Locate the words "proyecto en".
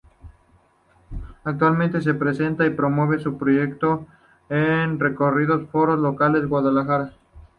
3.37-4.99